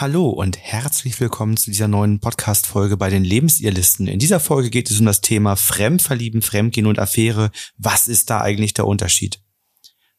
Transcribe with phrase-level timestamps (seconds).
[0.00, 4.06] Hallo und herzlich willkommen zu dieser neuen Podcast-Folge bei den Lebensirrlisten.
[4.06, 7.50] In dieser Folge geht es um das Thema Fremdverlieben, Fremdgehen und Affäre.
[7.76, 9.42] Was ist da eigentlich der Unterschied?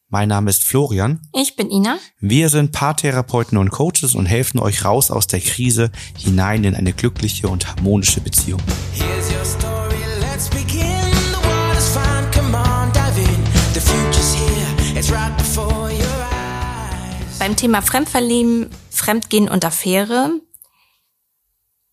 [0.07, 1.27] Mein Name ist Florian.
[1.33, 1.97] Ich bin Ina.
[2.19, 6.93] Wir sind Paartherapeuten und Coaches und helfen euch raus aus der Krise hinein in eine
[6.93, 8.61] glückliche und harmonische Beziehung.
[8.93, 11.11] Here's your story, let's begin.
[11.31, 13.43] The water's fine, come on, dive in.
[13.73, 17.39] The future's here, it's right before your eyes.
[17.39, 18.69] Beim Thema Fremdverlieben
[19.01, 20.39] Fremdgehen und Affäre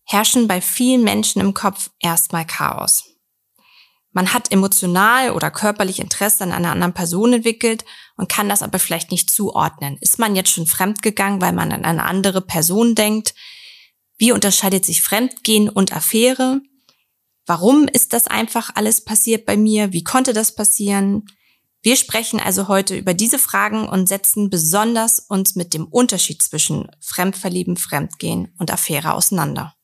[0.05, 3.05] herrschen bei vielen Menschen im Kopf erstmal Chaos.
[4.11, 7.83] Man hat emotional oder körperlich Interesse an einer anderen Person entwickelt
[8.15, 9.97] und kann das aber vielleicht nicht zuordnen.
[10.01, 13.33] Ist man jetzt schon fremdgegangen, weil man an eine andere Person denkt?
[14.19, 16.61] Wie unterscheidet sich Fremdgehen und Affäre?
[17.47, 19.93] Warum ist das einfach alles passiert bei mir?
[19.93, 21.25] Wie konnte das passieren?
[21.81, 26.89] Wir sprechen also heute über diese Fragen und setzen besonders uns mit dem Unterschied zwischen
[26.99, 29.75] Fremdverlieben, Fremdgehen und Affäre auseinander.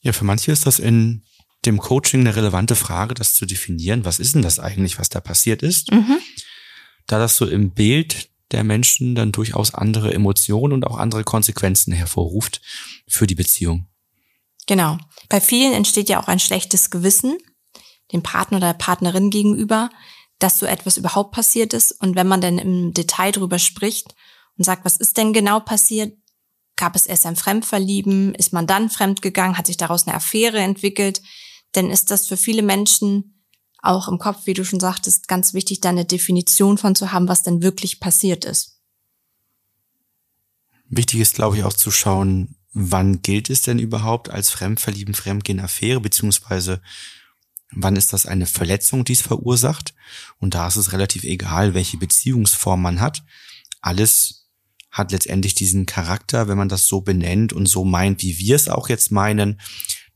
[0.00, 1.24] Ja, für manche ist das in
[1.64, 4.04] dem Coaching eine relevante Frage, das zu definieren.
[4.04, 5.90] Was ist denn das eigentlich, was da passiert ist?
[5.90, 6.18] Mhm.
[7.06, 11.92] Da das so im Bild der Menschen dann durchaus andere Emotionen und auch andere Konsequenzen
[11.92, 12.60] hervorruft
[13.08, 13.88] für die Beziehung.
[14.66, 14.98] Genau.
[15.28, 17.38] Bei vielen entsteht ja auch ein schlechtes Gewissen
[18.12, 19.90] dem Partner oder der Partnerin gegenüber,
[20.38, 21.92] dass so etwas überhaupt passiert ist.
[21.92, 24.14] Und wenn man dann im Detail drüber spricht
[24.56, 26.16] und sagt, was ist denn genau passiert?
[26.76, 28.34] Gab es erst ein Fremdverlieben?
[28.34, 29.56] Ist man dann fremdgegangen?
[29.56, 31.22] Hat sich daraus eine Affäre entwickelt?
[31.74, 33.42] Denn ist das für viele Menschen
[33.82, 37.28] auch im Kopf, wie du schon sagtest, ganz wichtig, da eine Definition von zu haben,
[37.28, 38.80] was denn wirklich passiert ist.
[40.88, 45.60] Wichtig ist, glaube ich, auch zu schauen, wann gilt es denn überhaupt als Fremdverlieben, Fremdgehen,
[45.60, 46.82] Affäre, beziehungsweise
[47.72, 49.94] Wann ist das eine Verletzung, die es verursacht?
[50.38, 53.24] Und da ist es relativ egal, welche Beziehungsform man hat.
[53.80, 54.48] Alles
[54.90, 58.68] hat letztendlich diesen Charakter, wenn man das so benennt und so meint, wie wir es
[58.68, 59.60] auch jetzt meinen,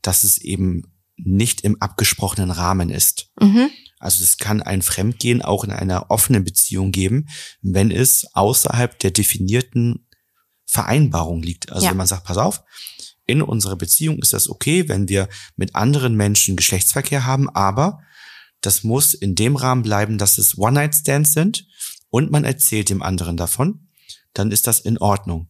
[0.01, 0.83] dass es eben
[1.17, 3.29] nicht im abgesprochenen Rahmen ist.
[3.39, 3.69] Mhm.
[3.99, 7.27] Also es kann ein Fremdgehen auch in einer offenen Beziehung geben,
[7.61, 10.07] wenn es außerhalb der definierten
[10.65, 11.71] Vereinbarung liegt.
[11.71, 11.91] Also ja.
[11.91, 12.63] wenn man sagt, pass auf,
[13.31, 18.01] in unserer Beziehung ist das okay, wenn wir mit anderen Menschen Geschlechtsverkehr haben, aber
[18.61, 21.65] das muss in dem Rahmen bleiben, dass es One-Night-Stands sind
[22.09, 23.87] und man erzählt dem anderen davon,
[24.33, 25.49] dann ist das in Ordnung.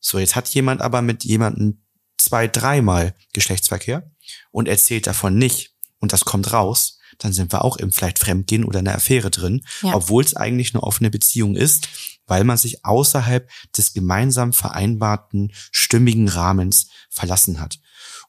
[0.00, 1.82] So, jetzt hat jemand aber mit jemandem
[2.18, 4.10] zwei, dreimal Geschlechtsverkehr
[4.50, 8.64] und erzählt davon nicht und das kommt raus, dann sind wir auch im vielleicht Fremdgehen
[8.64, 9.94] oder einer Affäre drin, ja.
[9.94, 11.88] obwohl es eigentlich eine offene Beziehung ist,
[12.30, 17.80] weil man sich außerhalb des gemeinsam vereinbarten stimmigen Rahmens verlassen hat.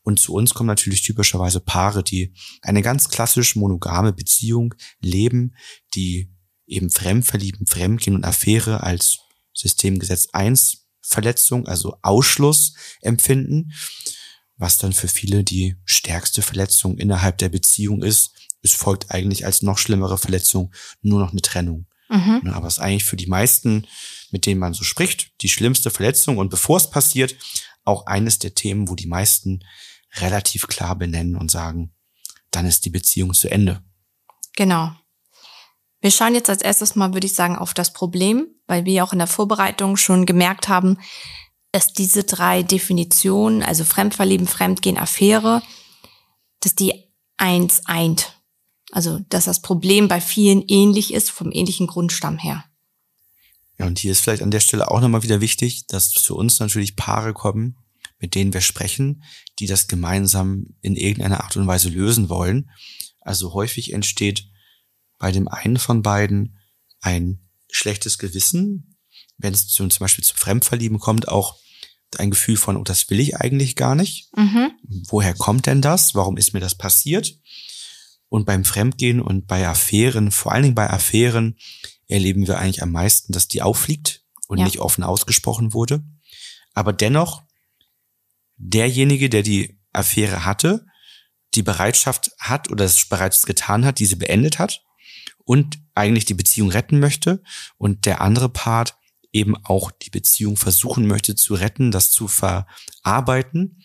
[0.01, 5.55] Und zu uns kommen natürlich typischerweise Paare, die eine ganz klassisch monogame Beziehung leben,
[5.93, 6.33] die
[6.65, 9.19] eben Fremdverlieben, Fremdgehen und Affäre als
[9.53, 13.71] Systemgesetz 1 Verletzung, also Ausschluss empfinden,
[14.57, 18.31] was dann für viele die stärkste Verletzung innerhalb der Beziehung ist.
[18.63, 20.73] Es folgt eigentlich als noch schlimmere Verletzung
[21.03, 21.85] nur noch eine Trennung.
[22.11, 22.41] Mhm.
[22.43, 23.87] Ne, aber es ist eigentlich für die meisten,
[24.31, 26.37] mit denen man so spricht, die schlimmste Verletzung.
[26.37, 27.35] Und bevor es passiert,
[27.85, 29.63] auch eines der Themen, wo die meisten
[30.15, 31.93] relativ klar benennen und sagen,
[32.51, 33.81] dann ist die Beziehung zu Ende.
[34.55, 34.91] Genau.
[36.01, 39.13] Wir schauen jetzt als erstes mal, würde ich sagen, auf das Problem, weil wir auch
[39.13, 40.97] in der Vorbereitung schon gemerkt haben,
[41.71, 45.61] dass diese drei Definitionen, also Fremdverlieben, Fremdgehen, Affäre,
[46.59, 46.93] dass die
[47.37, 48.40] eins eint.
[48.91, 52.63] Also, dass das Problem bei vielen ähnlich ist, vom ähnlichen Grundstamm her.
[53.79, 56.59] Ja, und hier ist vielleicht an der Stelle auch nochmal wieder wichtig, dass zu uns
[56.59, 57.77] natürlich Paare kommen,
[58.19, 59.23] mit denen wir sprechen,
[59.59, 62.69] die das gemeinsam in irgendeiner Art und Weise lösen wollen.
[63.21, 64.45] Also häufig entsteht
[65.17, 66.57] bei dem einen von beiden
[66.99, 68.97] ein schlechtes Gewissen,
[69.37, 71.55] wenn es zum, zum Beispiel zum Fremdverlieben kommt, auch
[72.17, 74.29] ein Gefühl von, oh, das will ich eigentlich gar nicht.
[74.35, 74.71] Mhm.
[75.07, 76.13] Woher kommt denn das?
[76.13, 77.33] Warum ist mir das passiert?
[78.31, 81.57] Und beim Fremdgehen und bei Affären, vor allen Dingen bei Affären,
[82.07, 84.63] erleben wir eigentlich am meisten, dass die auffliegt und ja.
[84.63, 86.01] nicht offen ausgesprochen wurde.
[86.73, 87.43] Aber dennoch,
[88.55, 90.85] derjenige, der die Affäre hatte,
[91.55, 94.81] die Bereitschaft hat oder es bereits getan hat, diese beendet hat
[95.43, 97.43] und eigentlich die Beziehung retten möchte
[97.77, 98.95] und der andere Part
[99.33, 103.83] eben auch die Beziehung versuchen möchte zu retten, das zu verarbeiten,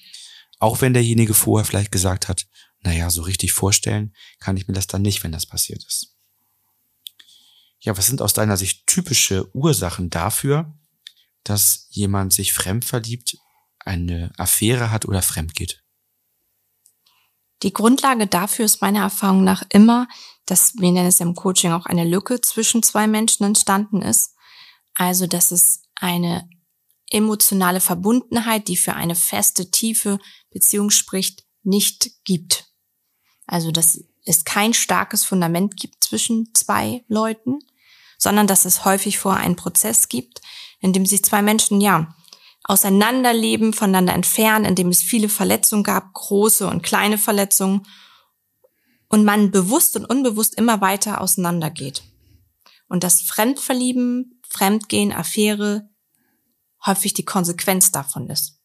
[0.61, 2.47] auch wenn derjenige vorher vielleicht gesagt hat,
[2.87, 6.15] naja, so richtig vorstellen kann ich mir das dann nicht, wenn das passiert ist.
[7.81, 10.73] Ja, was sind aus deiner Sicht typische Ursachen dafür,
[11.43, 13.39] dass jemand sich fremd verliebt,
[13.81, 15.83] eine Affäre hat oder fremd geht?
[17.65, 20.07] Die Grundlage dafür ist meiner Erfahrung nach immer,
[20.45, 24.37] dass wir nennen es im Coaching auch eine Lücke zwischen zwei Menschen entstanden ist.
[24.95, 26.49] Also, dass es eine
[27.11, 30.19] emotionale Verbundenheit, die für eine feste, tiefe
[30.51, 32.66] Beziehung spricht, nicht gibt.
[33.47, 37.61] Also dass es kein starkes Fundament gibt zwischen zwei Leuten,
[38.19, 40.41] sondern dass es häufig vor einen Prozess gibt,
[40.81, 42.15] in dem sich zwei Menschen ja
[42.65, 47.87] auseinanderleben, voneinander entfernen, in dem es viele Verletzungen gab, große und kleine Verletzungen
[49.09, 52.03] und man bewusst und unbewusst immer weiter auseinandergeht.
[52.89, 55.89] Und das Fremdverlieben, Fremdgehen, Affäre
[56.85, 58.59] häufig die Konsequenz davon ist.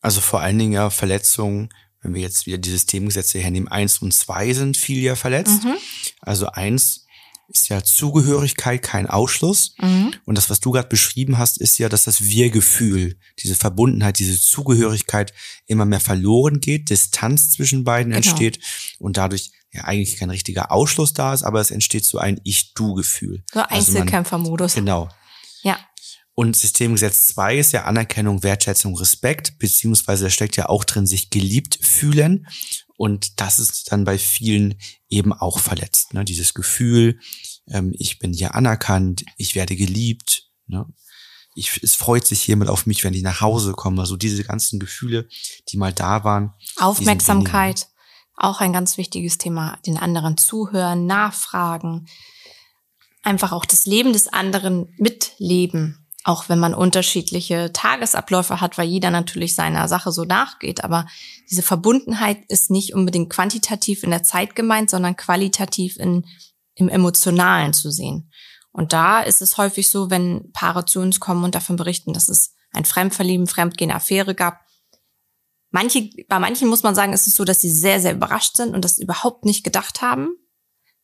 [0.00, 1.70] Also vor allen Dingen ja Verletzungen,
[2.02, 5.64] wenn wir jetzt wieder die Systemgesetze hernehmen, eins und zwei sind viel ja verletzt.
[5.64, 5.76] Mhm.
[6.20, 7.06] Also eins
[7.48, 9.74] ist ja Zugehörigkeit kein Ausschluss.
[9.80, 10.14] Mhm.
[10.24, 14.40] Und das, was du gerade beschrieben hast, ist ja, dass das Wir-Gefühl, diese Verbundenheit, diese
[14.40, 15.32] Zugehörigkeit
[15.66, 18.18] immer mehr verloren geht, Distanz zwischen beiden genau.
[18.18, 18.60] entsteht
[18.98, 23.42] und dadurch ja eigentlich kein richtiger Ausschluss da ist, aber es entsteht so ein Ich-Du-Gefühl.
[23.52, 24.72] So Einzelkämpfermodus.
[24.72, 25.08] Also genau.
[26.40, 31.28] Und Systemgesetz 2 ist ja Anerkennung, Wertschätzung, Respekt, beziehungsweise da steckt ja auch drin, sich
[31.28, 32.46] geliebt fühlen.
[32.96, 34.78] Und das ist dann bei vielen
[35.10, 36.14] eben auch verletzt.
[36.14, 36.24] Ne?
[36.24, 37.20] Dieses Gefühl,
[37.66, 40.48] ähm, ich bin hier anerkannt, ich werde geliebt.
[40.66, 40.86] Ne?
[41.54, 44.00] Ich, es freut sich jemand auf mich, wenn ich nach Hause komme.
[44.00, 45.28] Also diese ganzen Gefühle,
[45.68, 46.54] die mal da waren.
[46.78, 47.88] Aufmerksamkeit,
[48.34, 49.78] auch ein ganz wichtiges Thema.
[49.84, 52.06] Den anderen zuhören, nachfragen.
[53.22, 59.10] Einfach auch das Leben des anderen mitleben auch wenn man unterschiedliche Tagesabläufe hat, weil jeder
[59.10, 60.84] natürlich seiner Sache so nachgeht.
[60.84, 61.06] Aber
[61.50, 66.26] diese Verbundenheit ist nicht unbedingt quantitativ in der Zeit gemeint, sondern qualitativ in,
[66.74, 68.30] im Emotionalen zu sehen.
[68.72, 72.28] Und da ist es häufig so, wenn Paare zu uns kommen und davon berichten, dass
[72.28, 74.60] es ein Fremdverlieben, Fremdgehen, Affäre gab.
[75.70, 78.74] Manche, bei manchen muss man sagen, ist es so, dass sie sehr, sehr überrascht sind
[78.74, 80.36] und das überhaupt nicht gedacht haben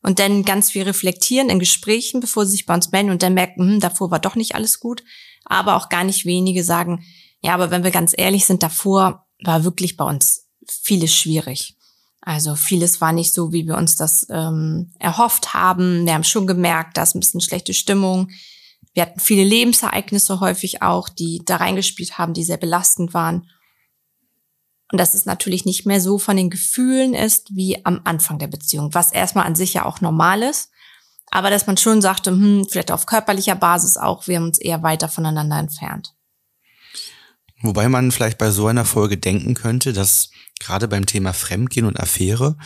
[0.07, 3.33] und dann ganz viel reflektieren in Gesprächen, bevor sie sich bei uns melden und dann
[3.33, 5.03] merken, hm, davor war doch nicht alles gut.
[5.43, 7.03] Aber auch gar nicht wenige sagen,
[7.41, 11.75] ja, aber wenn wir ganz ehrlich sind, davor war wirklich bei uns vieles schwierig.
[12.21, 16.05] Also vieles war nicht so, wie wir uns das ähm, erhofft haben.
[16.05, 18.29] Wir haben schon gemerkt, da ist ein bisschen schlechte Stimmung.
[18.93, 23.49] Wir hatten viele Lebensereignisse häufig auch, die da reingespielt haben, die sehr belastend waren.
[24.91, 28.47] Und dass es natürlich nicht mehr so von den Gefühlen ist wie am Anfang der
[28.47, 30.69] Beziehung, was erstmal an sich ja auch normal ist.
[31.29, 34.83] Aber dass man schon sagte, hm, vielleicht auf körperlicher Basis auch, wir haben uns eher
[34.83, 36.13] weiter voneinander entfernt.
[37.61, 40.29] Wobei man vielleicht bei so einer Folge denken könnte, dass
[40.59, 42.57] gerade beim Thema Fremdgehen und Affäre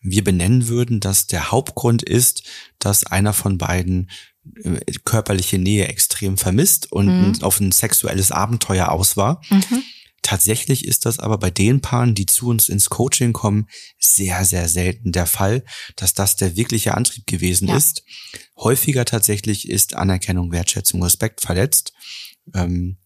[0.00, 2.44] wir benennen würden, dass der Hauptgrund ist,
[2.78, 4.08] dass einer von beiden
[4.62, 7.42] äh, körperliche Nähe extrem vermisst und mhm.
[7.42, 9.42] auf ein sexuelles Abenteuer aus war.
[9.50, 9.82] Mhm.
[10.26, 14.68] Tatsächlich ist das aber bei den Paaren, die zu uns ins Coaching kommen, sehr, sehr
[14.68, 15.62] selten der Fall,
[15.94, 17.76] dass das der wirkliche Antrieb gewesen ja.
[17.76, 18.02] ist.
[18.56, 21.92] Häufiger tatsächlich ist Anerkennung, Wertschätzung, Respekt verletzt.
[22.54, 22.96] Ähm,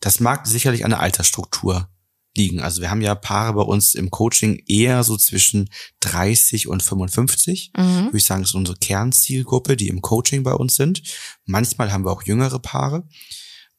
[0.00, 1.88] das mag sicherlich an der Altersstruktur
[2.36, 2.60] liegen.
[2.60, 5.70] Also wir haben ja Paare bei uns im Coaching eher so zwischen
[6.00, 7.72] 30 und 55.
[7.74, 8.04] Mhm.
[8.04, 11.00] Würde ich sagen, das ist unsere Kernzielgruppe, die im Coaching bei uns sind.
[11.46, 13.08] Manchmal haben wir auch jüngere Paare.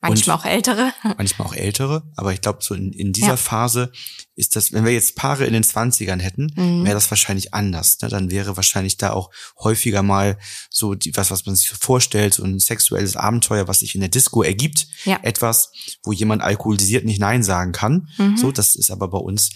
[0.02, 0.94] Manchmal und auch ältere.
[1.18, 2.04] Manchmal auch ältere.
[2.16, 3.38] Aber ich glaube, so in, in dieser ja.
[3.38, 3.92] Phase
[4.36, 6.84] ist das, wenn wir jetzt Paare in den Zwanzigern hätten, mhm.
[6.84, 8.00] wäre das wahrscheinlich anders.
[8.02, 8.10] Ne?
[8.10, 10.38] Dann wäre wahrscheinlich da auch häufiger mal
[10.70, 14.02] so die, was, was man sich so vorstellt, so ein sexuelles Abenteuer, was sich in
[14.02, 14.88] der Disco ergibt.
[15.06, 15.20] Ja.
[15.24, 15.72] Etwas,
[16.04, 18.10] wo jemand alkoholisiert nicht Nein sagen kann.
[18.18, 18.38] Mhm.
[18.38, 19.50] So, das ist aber bei uns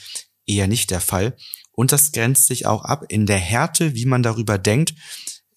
[0.48, 1.38] eher nicht der Fall.
[1.72, 4.96] Und das grenzt sich auch ab in der Härte, wie man darüber denkt,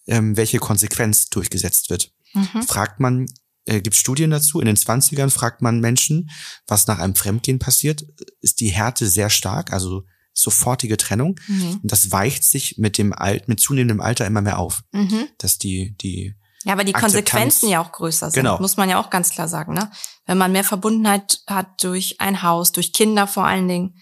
[0.06, 2.12] ähm, welche Konsequenz durchgesetzt wird.
[2.35, 2.62] Mhm.
[2.62, 3.26] Fragt man
[3.66, 4.61] äh, gibt Studien dazu.
[4.61, 6.30] In den 20ern fragt man Menschen,
[6.66, 8.04] was nach einem Fremdgehen passiert.
[8.40, 11.38] Ist die Härte sehr stark, also sofortige Trennung.
[11.47, 11.80] Mhm.
[11.83, 14.83] Und das weicht sich mit dem Alt, mit zunehmendem Alter immer mehr auf.
[14.92, 15.28] Mhm.
[15.38, 18.59] Dass die, die ja, aber die Akzeptanz, Konsequenzen ja auch größer sind, genau.
[18.59, 19.75] muss man ja auch ganz klar sagen.
[19.75, 19.90] Ne?
[20.26, 23.97] Wenn man mehr Verbundenheit hat durch ein Haus, durch Kinder vor allen Dingen,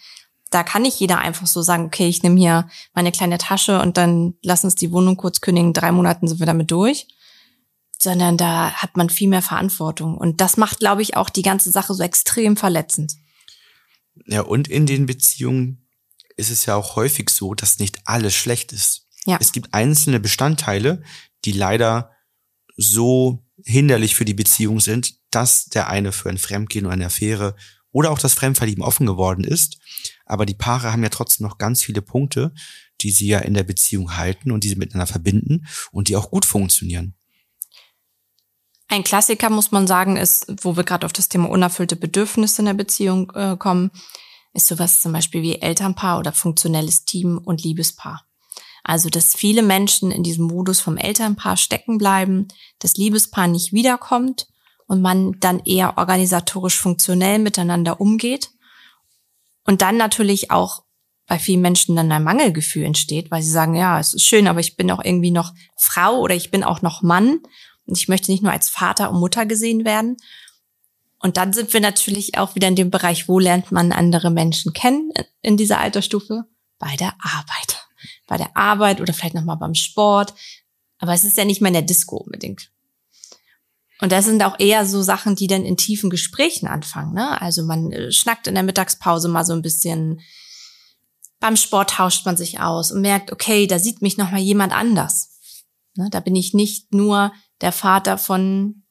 [0.51, 3.97] da kann nicht jeder einfach so sagen, okay, ich nehme hier meine kleine Tasche und
[3.97, 7.09] dann lass uns die Wohnung kurz kündigen, drei Monaten sind wir damit durch
[8.03, 10.17] sondern da hat man viel mehr Verantwortung.
[10.17, 13.15] Und das macht, glaube ich, auch die ganze Sache so extrem verletzend.
[14.27, 15.89] Ja, und in den Beziehungen
[16.37, 19.07] ist es ja auch häufig so, dass nicht alles schlecht ist.
[19.25, 19.39] Ja.
[19.41, 21.03] Es gibt einzelne Bestandteile,
[21.45, 22.11] die leider
[22.77, 27.55] so hinderlich für die Beziehung sind, dass der eine für ein Fremdgehen oder eine Affäre
[27.93, 29.79] oder auch das Fremdverlieben offen geworden ist.
[30.25, 32.53] Aber die Paare haben ja trotzdem noch ganz viele Punkte,
[33.01, 36.31] die sie ja in der Beziehung halten und die sie miteinander verbinden und die auch
[36.31, 37.15] gut funktionieren.
[38.89, 42.67] Ein Klassiker, muss man sagen, ist, wo wir gerade auf das Thema unerfüllte Bedürfnisse in
[42.67, 43.91] der Beziehung äh, kommen,
[44.53, 48.27] ist sowas zum Beispiel wie Elternpaar oder funktionelles Team und Liebespaar.
[48.85, 52.49] Also, dass viele Menschen in diesem Modus vom Elternpaar stecken bleiben,
[52.81, 54.49] das Liebespaar nicht wiederkommt
[54.87, 58.51] und man dann eher organisatorisch funktionell miteinander umgeht
[59.65, 60.83] und dann natürlich auch
[61.27, 64.61] bei vielen Menschen dann ein Mangelgefühl entsteht, weil sie sagen, ja, es ist schön, aber
[64.61, 67.41] ich bin auch irgendwie noch Frau oder ich bin auch noch Mann
[67.87, 70.17] und ich möchte nicht nur als Vater und Mutter gesehen werden.
[71.19, 74.73] Und dann sind wir natürlich auch wieder in dem Bereich, wo lernt man andere Menschen
[74.73, 76.45] kennen in dieser Altersstufe?
[76.79, 77.87] Bei der Arbeit.
[78.27, 80.35] Bei der Arbeit oder vielleicht nochmal beim Sport.
[80.99, 82.71] Aber es ist ja nicht mehr in der Disco unbedingt.
[84.01, 87.15] Und das sind auch eher so Sachen, die dann in tiefen Gesprächen anfangen.
[87.15, 87.41] Ne?
[87.41, 90.21] Also man äh, schnackt in der Mittagspause mal so ein bisschen,
[91.39, 94.73] beim Sport tauscht man sich aus und merkt, okay, da sieht mich noch mal jemand
[94.73, 95.33] anders.
[95.95, 97.33] Ne, da bin ich nicht nur
[97.63, 98.83] der Vater von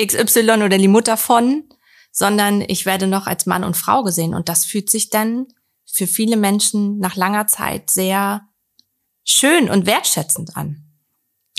[0.00, 1.68] XY oder die Mutter von,
[2.10, 4.34] sondern ich werde noch als Mann und Frau gesehen.
[4.34, 5.46] Und das fühlt sich dann
[5.84, 8.42] für viele Menschen nach langer Zeit sehr
[9.24, 10.80] schön und wertschätzend an.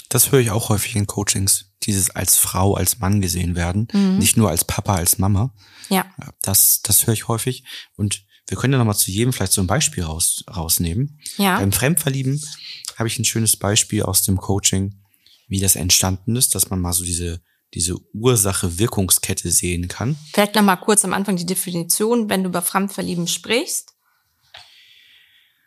[0.09, 1.71] Das höre ich auch häufig in Coachings.
[1.83, 3.87] Dieses als Frau, als Mann gesehen werden.
[3.91, 4.17] Mhm.
[4.17, 5.53] Nicht nur als Papa, als Mama.
[5.89, 6.05] Ja.
[6.41, 7.63] Das, das höre ich häufig.
[7.95, 11.19] Und wir können ja nochmal zu jedem vielleicht so ein Beispiel raus, rausnehmen.
[11.37, 11.59] Ja.
[11.59, 12.41] Beim Fremdverlieben
[12.97, 15.01] habe ich ein schönes Beispiel aus dem Coaching,
[15.47, 17.41] wie das entstanden ist, dass man mal so diese,
[17.73, 20.17] diese Ursache-Wirkungskette sehen kann.
[20.33, 23.93] Vielleicht nochmal kurz am Anfang die Definition, wenn du über Fremdverlieben sprichst.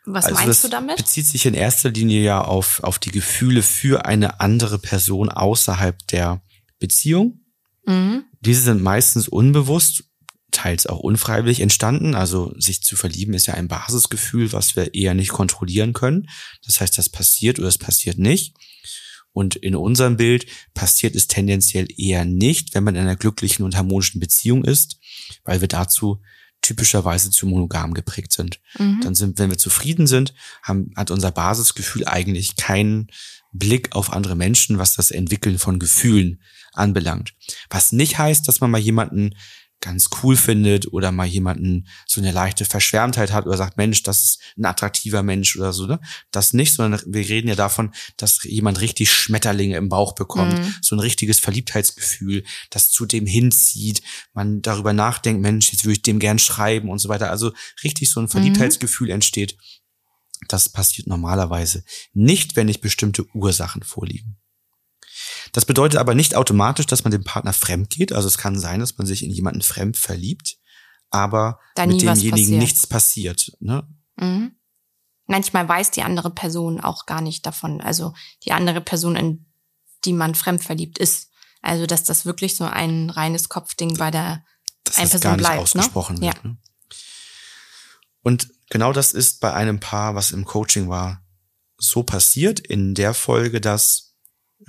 [0.05, 0.97] Was also meinst du damit?
[0.97, 6.07] Bezieht sich in erster Linie ja auf, auf die Gefühle für eine andere Person außerhalb
[6.07, 6.41] der
[6.79, 7.41] Beziehung.
[7.85, 8.23] Mhm.
[8.39, 10.05] Diese sind meistens unbewusst
[10.51, 12.15] teils auch unfreiwillig entstanden.
[12.15, 16.27] Also sich zu verlieben ist ja ein Basisgefühl, was wir eher nicht kontrollieren können.
[16.65, 18.55] Das heißt, das passiert oder es passiert nicht.
[19.31, 23.75] Und in unserem Bild passiert es tendenziell eher nicht, wenn man in einer glücklichen und
[23.75, 24.99] harmonischen Beziehung ist,
[25.43, 26.21] weil wir dazu
[26.61, 28.59] typischerweise zu monogam geprägt sind.
[28.77, 29.01] Mhm.
[29.01, 33.07] Dann sind, wenn wir zufrieden sind, haben, hat unser Basisgefühl eigentlich keinen
[33.51, 36.41] Blick auf andere Menschen, was das Entwickeln von Gefühlen
[36.73, 37.33] anbelangt.
[37.69, 39.35] Was nicht heißt, dass man mal jemanden
[39.81, 44.23] ganz cool findet oder mal jemanden so eine leichte Verschwärmtheit hat oder sagt, Mensch, das
[44.23, 45.99] ist ein attraktiver Mensch oder so, ne?
[46.31, 50.75] Das nicht, sondern wir reden ja davon, dass jemand richtig Schmetterlinge im Bauch bekommt, mhm.
[50.81, 54.01] so ein richtiges Verliebtheitsgefühl, das zu dem hinzieht,
[54.33, 57.29] man darüber nachdenkt, Mensch, jetzt würde ich dem gern schreiben und so weiter.
[57.29, 58.29] Also richtig so ein mhm.
[58.29, 59.15] Verliebtheitsgefühl mhm.
[59.15, 59.57] entsteht.
[60.47, 61.83] Das passiert normalerweise
[62.13, 64.38] nicht, wenn nicht bestimmte Ursachen vorliegen.
[65.51, 68.13] Das bedeutet aber nicht automatisch, dass man dem Partner fremd geht.
[68.13, 70.57] Also es kann sein, dass man sich in jemanden fremd verliebt,
[71.09, 72.59] aber da mit demjenigen passiert.
[72.59, 73.51] nichts passiert.
[73.59, 73.87] Ne?
[74.17, 74.55] Mhm.
[75.25, 77.81] Manchmal weiß die andere Person auch gar nicht davon.
[77.81, 78.13] Also
[78.45, 79.45] die andere Person, in
[80.05, 81.29] die man fremd verliebt ist.
[81.61, 84.43] Also dass das wirklich so ein reines Kopfding bei der
[84.83, 85.55] dass einen Person gar nicht bleibt.
[85.55, 85.61] Ne?
[85.81, 86.21] Ausgesprochen ne?
[86.21, 86.49] wird, ja.
[86.49, 86.57] Ne?
[88.21, 91.23] Und genau das ist bei einem Paar, was im Coaching war,
[91.77, 94.15] so passiert in der Folge, dass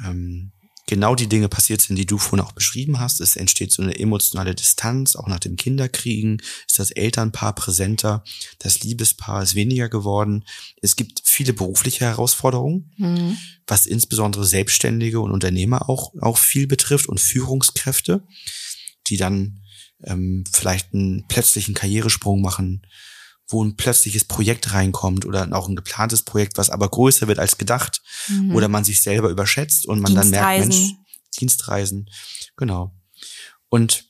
[0.05, 0.53] ähm,
[0.91, 3.21] genau die Dinge passiert sind, die du vorhin auch beschrieben hast.
[3.21, 8.25] Es entsteht so eine emotionale Distanz, auch nach dem Kinderkriegen ist das Elternpaar präsenter,
[8.59, 10.45] das Liebespaar ist weniger geworden.
[10.83, 13.39] Es gibt viele berufliche Herausforderungen, mhm.
[13.67, 18.25] was insbesondere Selbstständige und Unternehmer auch, auch viel betrifft und Führungskräfte,
[19.07, 19.61] die dann
[20.03, 22.83] ähm, vielleicht einen plötzlichen Karrieresprung machen,
[23.51, 27.59] wo ein plötzliches Projekt reinkommt oder auch ein geplantes Projekt, was aber größer wird als
[27.59, 28.55] gedacht mhm.
[28.55, 30.95] oder man sich selber überschätzt und man dann merkt, Mensch,
[31.39, 32.09] Dienstreisen,
[32.57, 32.95] genau.
[33.69, 34.09] Und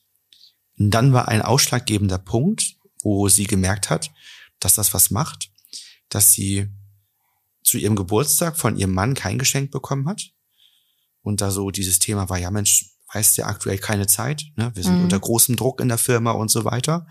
[0.76, 4.10] dann war ein ausschlaggebender Punkt, wo sie gemerkt hat,
[4.58, 5.50] dass das was macht,
[6.08, 6.68] dass sie
[7.62, 10.30] zu ihrem Geburtstag von ihrem Mann kein Geschenk bekommen hat.
[11.22, 14.70] Und da so dieses Thema war, ja Mensch, weißt ja aktuell keine Zeit, ne?
[14.74, 15.04] wir sind mhm.
[15.04, 17.06] unter großem Druck in der Firma und so weiter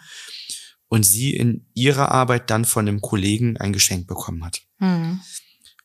[0.89, 4.62] und sie in ihrer Arbeit dann von einem Kollegen ein Geschenk bekommen hat.
[4.79, 5.22] Mhm.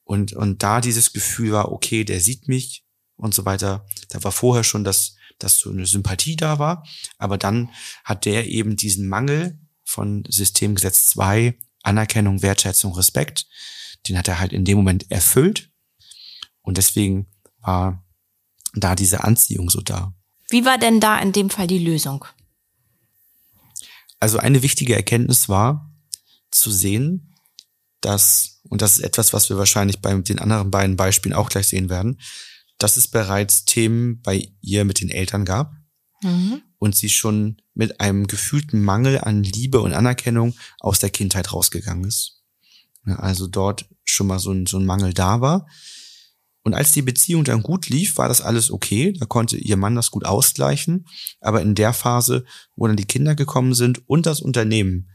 [0.02, 2.84] Und, und da dieses Gefühl war, okay, der sieht mich
[3.16, 6.86] und so weiter, da war vorher schon, dass, dass so eine Sympathie da war,
[7.18, 7.70] aber dann
[8.02, 13.46] hat der eben diesen Mangel von Systemgesetz 2, Anerkennung, Wertschätzung, Respekt,
[14.08, 15.70] den hat er halt in dem Moment erfüllt
[16.62, 17.26] und deswegen
[17.60, 18.04] war
[18.74, 20.14] da diese Anziehung so da.
[20.50, 22.26] Wie war denn da in dem Fall die Lösung?
[24.24, 25.92] Also eine wichtige Erkenntnis war
[26.50, 27.34] zu sehen,
[28.00, 31.66] dass, und das ist etwas, was wir wahrscheinlich bei den anderen beiden Beispielen auch gleich
[31.66, 32.18] sehen werden,
[32.78, 35.74] dass es bereits Themen bei ihr mit den Eltern gab
[36.22, 36.62] mhm.
[36.78, 42.04] und sie schon mit einem gefühlten Mangel an Liebe und Anerkennung aus der Kindheit rausgegangen
[42.04, 42.40] ist.
[43.04, 45.66] Also dort schon mal so ein, so ein Mangel da war.
[46.64, 49.12] Und als die Beziehung dann gut lief, war das alles okay.
[49.12, 51.06] Da konnte ihr Mann das gut ausgleichen.
[51.40, 55.10] Aber in der Phase, wo dann die Kinder gekommen sind und das Unternehmen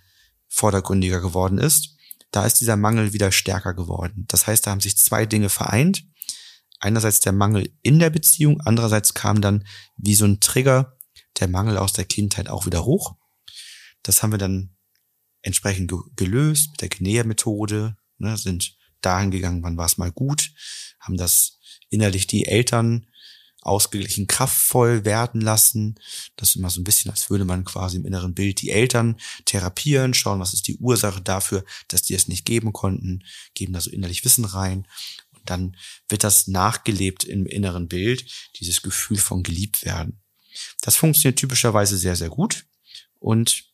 [0.48, 1.96] vordergründiger geworden ist,
[2.32, 4.25] da ist dieser Mangel wieder stärker geworden.
[4.27, 6.06] Das heißt, da haben sich zwei Dinge vereint.
[6.79, 9.65] Einerseits der Mangel in der Beziehung, andererseits kam dann
[9.98, 10.96] wie so ein Trigger
[11.39, 13.15] der Mangel aus der Kindheit auch wieder hoch.
[14.03, 14.75] Das haben wir dann
[15.41, 20.51] entsprechend gelöst mit der Genea-Methode, ne, sind dahin gegangen, wann war es mal gut,
[21.00, 23.06] haben das innerlich die Eltern
[23.62, 25.96] ausgeglichen kraftvoll werden lassen.
[26.36, 29.18] Das ist immer so ein bisschen, als würde man quasi im inneren Bild die Eltern
[29.46, 33.82] therapieren, schauen, was ist die Ursache dafür, dass die es nicht geben konnten, geben da
[33.82, 34.88] so innerlich Wissen rein.
[35.34, 35.75] Und dann
[36.08, 38.25] wird das nachgelebt im inneren Bild,
[38.60, 40.22] dieses Gefühl von geliebt werden.
[40.82, 42.65] Das funktioniert typischerweise sehr, sehr gut.
[43.20, 43.65] Und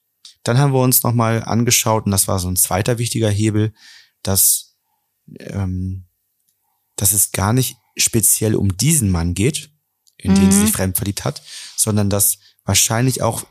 [0.44, 3.74] dann haben wir uns nochmal angeschaut, und das war so ein zweiter wichtiger Hebel,
[4.22, 4.78] dass,
[5.40, 6.05] ähm,
[6.96, 9.70] dass es gar nicht speziell um diesen Mann geht,
[10.18, 10.36] in mhm.
[10.36, 11.42] den sie sich fremd verliebt hat,
[11.76, 13.46] sondern dass wahrscheinlich auch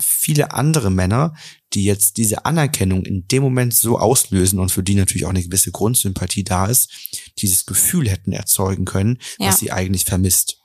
[0.00, 1.34] viele andere Männer,
[1.72, 5.42] die jetzt diese Anerkennung in dem Moment so auslösen und für die natürlich auch eine
[5.42, 6.90] gewisse Grundsympathie da ist,
[7.38, 9.48] dieses Gefühl hätten erzeugen können, ja.
[9.48, 10.58] was sie eigentlich vermisst.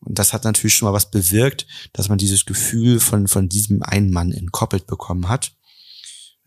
[0.00, 3.82] Und das hat natürlich schon mal was bewirkt, dass man dieses Gefühl von, von diesem
[3.82, 5.52] einen Mann entkoppelt bekommen hat.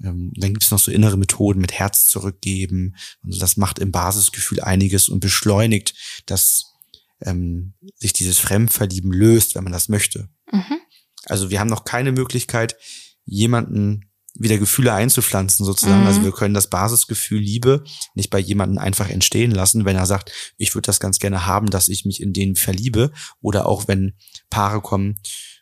[0.03, 2.95] Ähm, dann gibt es noch so innere Methoden mit Herz zurückgeben.
[3.23, 5.93] Also das macht im Basisgefühl einiges und beschleunigt,
[6.25, 6.73] dass
[7.21, 10.29] ähm, sich dieses Fremdverlieben löst, wenn man das möchte.
[10.51, 10.79] Mhm.
[11.25, 12.77] Also wir haben noch keine Möglichkeit,
[13.25, 16.05] jemanden wieder Gefühle einzupflanzen sozusagen.
[16.05, 16.19] Also mhm.
[16.19, 17.83] Also wir können das Basisgefühl Liebe
[18.15, 21.69] nicht bei jemanden einfach entstehen lassen, wenn er sagt, ich würde das ganz gerne haben,
[21.69, 23.11] dass ich mich in den verliebe.
[23.41, 24.13] Oder auch wenn
[24.49, 25.19] Paare kommen,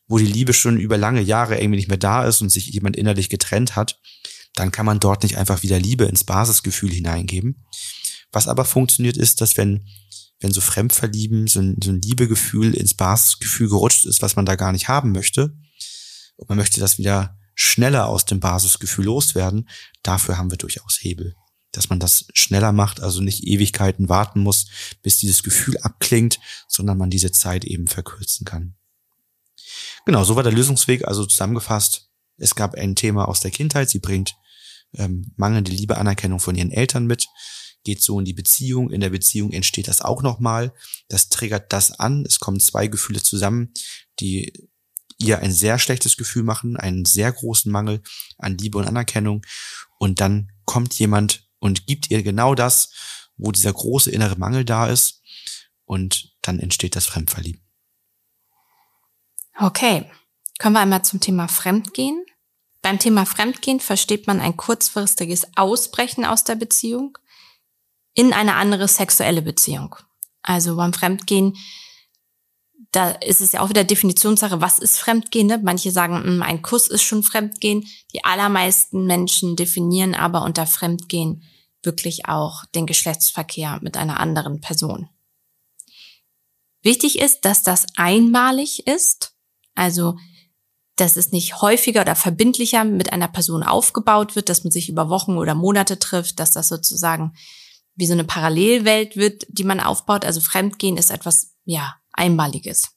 [0.08, 2.96] wo die Liebe schon über lange Jahre irgendwie nicht mehr da ist und sich jemand
[2.96, 4.00] innerlich getrennt hat,
[4.60, 7.66] dann kann man dort nicht einfach wieder Liebe ins Basisgefühl hineingeben.
[8.32, 9.88] Was aber funktioniert ist, dass wenn
[10.40, 14.56] wenn so Fremdverlieben, so ein, so ein Liebegefühl ins Basisgefühl gerutscht ist, was man da
[14.56, 15.58] gar nicht haben möchte,
[16.36, 19.68] und man möchte das wieder schneller aus dem Basisgefühl loswerden,
[20.04, 21.36] dafür haben wir durchaus Hebel.
[21.72, 24.68] Dass man das schneller macht, also nicht Ewigkeiten warten muss,
[25.02, 28.76] bis dieses Gefühl abklingt, sondern man diese Zeit eben verkürzen kann.
[30.06, 31.08] Genau, so war der Lösungsweg.
[31.08, 33.90] Also zusammengefasst, es gab ein Thema aus der Kindheit.
[33.90, 34.36] Sie bringt
[34.94, 37.28] ähm, mangelnde Liebeanerkennung von ihren Eltern mit,
[37.84, 38.92] geht so in die Beziehung.
[38.92, 40.74] In der Beziehung entsteht das auch nochmal.
[41.08, 42.26] Das triggert das an.
[42.28, 43.74] Es kommen zwei Gefühle zusammen,
[44.20, 44.52] die
[45.20, 48.02] ihr ein sehr schlechtes Gefühl machen, einen sehr großen Mangel
[48.38, 49.42] an Liebe und Anerkennung.
[50.00, 52.92] Und dann kommt jemand und gibt ihr genau das,
[53.38, 55.22] wo dieser große innere Mangel da ist.
[55.86, 57.62] Und dann entsteht das Fremdverlieben.
[59.58, 60.12] Okay.
[60.60, 62.26] Kommen wir einmal zum Thema Fremdgehen.
[62.82, 67.18] Beim Thema Fremdgehen versteht man ein kurzfristiges Ausbrechen aus der Beziehung
[68.14, 69.96] in eine andere sexuelle Beziehung.
[70.42, 71.58] Also beim Fremdgehen
[72.92, 75.48] da ist es ja auch wieder Definitionssache, was ist Fremdgehen?
[75.48, 75.60] Ne?
[75.62, 77.86] Manche sagen, hm, ein Kuss ist schon Fremdgehen.
[78.14, 81.44] Die allermeisten Menschen definieren aber unter Fremdgehen
[81.84, 85.10] wirklich auch den Geschlechtsverkehr mit einer anderen Person.
[86.82, 89.36] Wichtig ist, dass das einmalig ist,
[89.76, 90.18] also
[90.98, 95.10] dass es nicht häufiger oder verbindlicher mit einer Person aufgebaut wird, dass man sich über
[95.10, 97.34] Wochen oder Monate trifft, dass das sozusagen
[97.96, 100.26] wie so eine Parallelwelt wird, die man aufbaut.
[100.26, 102.90] Also Fremdgehen ist etwas, ja, Einmaliges.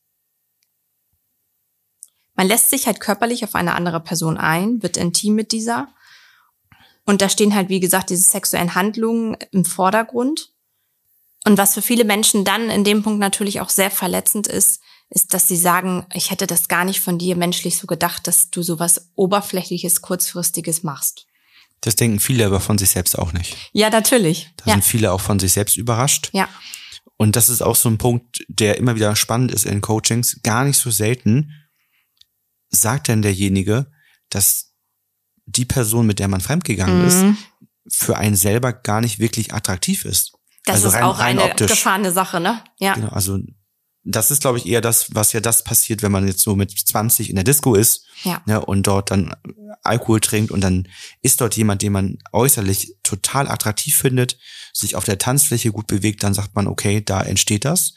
[2.34, 5.88] Man lässt sich halt körperlich auf eine andere Person ein, wird intim mit dieser.
[7.04, 10.52] Und da stehen halt, wie gesagt, diese sexuellen Handlungen im Vordergrund.
[11.44, 14.80] Und was für viele Menschen dann in dem Punkt natürlich auch sehr verletzend ist,
[15.10, 18.50] ist, dass sie sagen, ich hätte das gar nicht von dir menschlich so gedacht, dass
[18.50, 21.26] du sowas Oberflächliches, Kurzfristiges machst.
[21.80, 23.56] Das denken viele aber von sich selbst auch nicht.
[23.72, 24.50] Ja, natürlich.
[24.56, 24.72] Da ja.
[24.74, 26.30] sind viele auch von sich selbst überrascht.
[26.32, 26.48] Ja.
[27.16, 30.40] Und das ist auch so ein Punkt, der immer wieder spannend ist in Coachings.
[30.42, 31.52] Gar nicht so selten
[32.68, 33.90] sagt denn derjenige,
[34.28, 34.74] dass
[35.46, 37.06] die Person, mit der man fremdgegangen mhm.
[37.08, 37.24] ist,
[37.96, 40.32] für einen selber gar nicht wirklich attraktiv ist.
[40.64, 41.70] Das also ist rein, auch rein eine optisch.
[41.70, 42.62] gefahrene Sache, ne?
[42.78, 42.94] Ja.
[42.94, 43.38] Genau, also
[44.02, 46.70] das ist, glaube ich, eher das, was ja das passiert, wenn man jetzt so mit
[46.70, 48.42] 20 in der Disco ist ja.
[48.46, 49.34] Ne, und dort dann
[49.82, 50.88] Alkohol trinkt und dann
[51.22, 54.38] ist dort jemand, den man äußerlich total attraktiv findet,
[54.72, 57.94] sich auf der Tanzfläche gut bewegt, dann sagt man, okay, da entsteht das.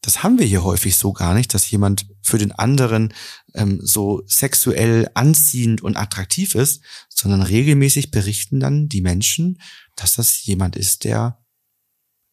[0.00, 3.14] Das haben wir hier häufig so gar nicht, dass jemand für den anderen
[3.54, 9.60] ähm, so sexuell anziehend und attraktiv ist, sondern regelmäßig berichten dann die Menschen,
[9.94, 11.38] dass das jemand ist, der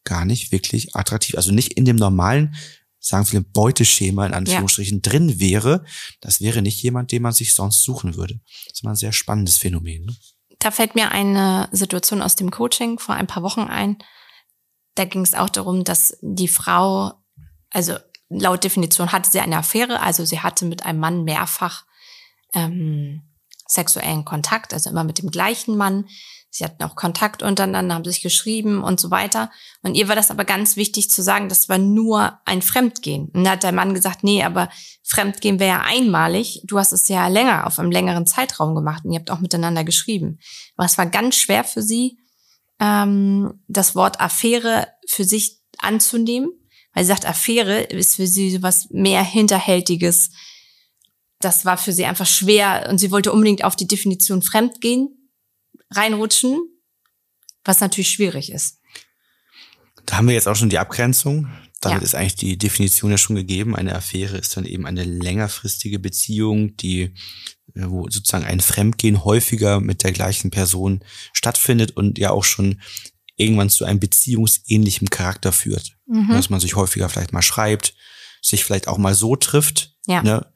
[0.04, 2.54] gar nicht wirklich attraktiv, also nicht in dem normalen
[3.00, 5.10] sagen viele, Beuteschema in Anführungsstrichen ja.
[5.10, 5.84] drin wäre,
[6.20, 8.40] das wäre nicht jemand, den man sich sonst suchen würde.
[8.66, 10.04] Das ist mal ein sehr spannendes Phänomen.
[10.04, 10.16] Ne?
[10.58, 13.96] Da fällt mir eine Situation aus dem Coaching vor ein paar Wochen ein.
[14.94, 17.14] Da ging es auch darum, dass die Frau,
[17.70, 17.96] also
[18.28, 21.84] laut Definition hatte sie eine Affäre, also sie hatte mit einem Mann mehrfach
[22.52, 23.22] ähm,
[23.70, 26.06] sexuellen Kontakt, also immer mit dem gleichen Mann.
[26.52, 29.50] Sie hatten auch Kontakt untereinander, haben sich geschrieben und so weiter.
[29.82, 33.28] Und ihr war das aber ganz wichtig zu sagen, das war nur ein Fremdgehen.
[33.32, 34.68] Und da hat der Mann gesagt, nee, aber
[35.04, 36.62] Fremdgehen wäre ja einmalig.
[36.64, 39.84] Du hast es ja länger, auf einem längeren Zeitraum gemacht und ihr habt auch miteinander
[39.84, 40.40] geschrieben.
[40.76, 42.18] Aber es war ganz schwer für sie,
[42.80, 46.50] ähm, das Wort Affäre für sich anzunehmen,
[46.94, 50.30] weil sie sagt, Affäre ist für sie so was mehr Hinterhältiges.
[51.40, 55.30] Das war für sie einfach schwer und sie wollte unbedingt auf die Definition Fremdgehen
[55.90, 56.58] reinrutschen,
[57.64, 58.78] was natürlich schwierig ist.
[60.06, 61.50] Da haben wir jetzt auch schon die Abgrenzung.
[61.80, 62.04] Damit ja.
[62.04, 63.74] ist eigentlich die Definition ja schon gegeben.
[63.74, 67.14] Eine Affäre ist dann eben eine längerfristige Beziehung, die
[67.74, 72.80] äh, wo sozusagen ein Fremdgehen häufiger mit der gleichen Person stattfindet und ja auch schon
[73.36, 75.96] irgendwann zu einem beziehungsähnlichen Charakter führt.
[76.06, 76.28] Mhm.
[76.28, 77.94] Dass man sich häufiger vielleicht mal schreibt,
[78.42, 79.89] sich vielleicht auch mal so trifft.
[80.06, 80.22] Ja.
[80.22, 80.46] Ne?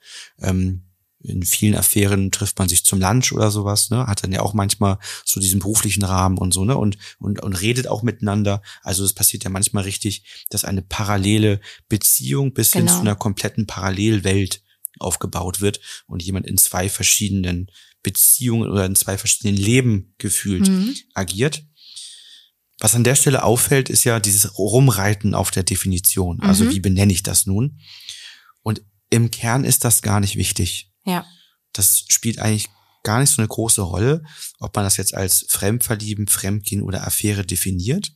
[0.40, 0.84] Ähm,
[1.24, 4.06] in vielen Affären trifft man sich zum Lunch oder sowas, ne?
[4.06, 6.76] Hat dann ja auch manchmal so diesen beruflichen Rahmen und so, ne?
[6.76, 8.60] Und, und, und redet auch miteinander.
[8.82, 12.84] Also es passiert ja manchmal richtig, dass eine parallele Beziehung bis genau.
[12.84, 14.62] hin zu einer kompletten Parallelwelt
[14.98, 17.70] aufgebaut wird und jemand in zwei verschiedenen
[18.02, 20.94] Beziehungen oder in zwei verschiedenen Leben gefühlt mhm.
[21.14, 21.64] agiert.
[22.80, 26.40] Was an der Stelle auffällt, ist ja dieses Rumreiten auf der Definition.
[26.40, 26.70] Also mhm.
[26.72, 27.80] wie benenne ich das nun?
[29.14, 30.90] Im Kern ist das gar nicht wichtig.
[31.04, 31.24] Ja.
[31.72, 32.68] Das spielt eigentlich
[33.04, 34.24] gar nicht so eine große Rolle,
[34.58, 38.12] ob man das jetzt als Fremdverlieben, Fremdgehen oder Affäre definiert,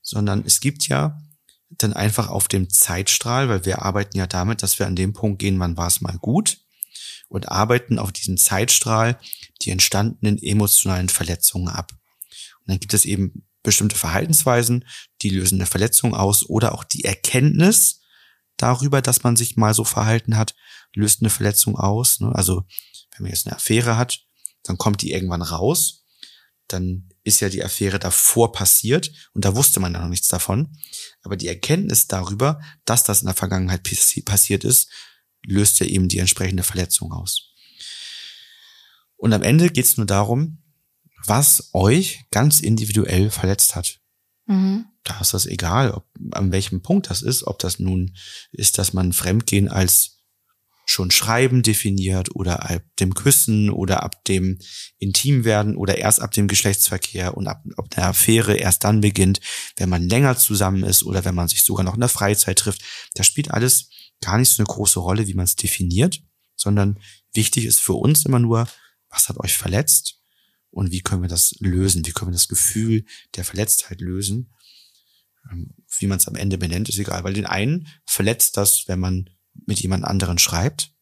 [0.00, 1.20] sondern es gibt ja
[1.68, 5.40] dann einfach auf dem Zeitstrahl, weil wir arbeiten ja damit, dass wir an dem Punkt
[5.40, 6.56] gehen, wann war es mal gut
[7.28, 9.20] und arbeiten auf diesem Zeitstrahl
[9.60, 11.92] die entstandenen emotionalen Verletzungen ab.
[12.60, 14.86] Und dann gibt es eben bestimmte Verhaltensweisen,
[15.20, 17.99] die lösen eine Verletzung aus oder auch die Erkenntnis
[18.62, 20.54] darüber, dass man sich mal so verhalten hat,
[20.94, 22.20] löst eine Verletzung aus.
[22.20, 22.32] Ne?
[22.34, 22.64] Also
[23.12, 24.20] wenn man jetzt eine Affäre hat,
[24.62, 26.04] dann kommt die irgendwann raus,
[26.68, 30.76] dann ist ja die Affäre davor passiert und da wusste man ja noch nichts davon.
[31.22, 33.82] Aber die Erkenntnis darüber, dass das in der Vergangenheit
[34.24, 34.88] passiert ist,
[35.44, 37.52] löst ja eben die entsprechende Verletzung aus.
[39.16, 40.62] Und am Ende geht es nur darum,
[41.26, 44.00] was euch ganz individuell verletzt hat.
[44.46, 44.86] Mhm.
[45.04, 48.16] Da ist das egal, ob, an welchem Punkt das ist, ob das nun
[48.52, 50.20] ist, dass man Fremdgehen als
[50.90, 54.58] schon Schreiben definiert oder ab dem Küssen oder ab dem
[54.98, 59.40] Intimwerden oder erst ab dem Geschlechtsverkehr und ab, ob eine Affäre erst dann beginnt,
[59.76, 62.82] wenn man länger zusammen ist oder wenn man sich sogar noch in der Freizeit trifft.
[63.14, 63.88] Das spielt alles
[64.20, 66.20] gar nicht so eine große Rolle, wie man es definiert,
[66.56, 66.98] sondern
[67.32, 68.68] wichtig ist für uns immer nur,
[69.08, 70.20] was hat euch verletzt
[70.70, 73.04] und wie können wir das lösen, wie können wir das Gefühl
[73.36, 74.52] der Verletztheit lösen.
[75.50, 79.00] Ähm, wie man es am Ende benennt, ist egal, weil den einen verletzt das, wenn
[79.00, 79.30] man
[79.66, 80.92] mit jemand anderen schreibt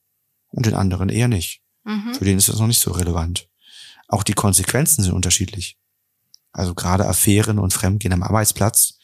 [0.49, 1.63] und den anderen eher nicht.
[1.85, 2.15] Mhm.
[2.15, 3.49] Für den ist das noch nicht so relevant.
[4.09, 5.79] Auch die Konsequenzen sind unterschiedlich.
[6.53, 8.99] Also gerade Affären und Fremdgehen am Arbeitsplatz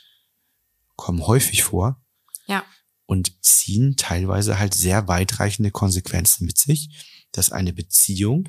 [0.97, 2.03] kommen häufig vor.
[2.47, 2.65] Ja.
[3.07, 8.49] Und ziehen teilweise halt sehr weitreichende Konsequenzen mit sich, dass eine Beziehung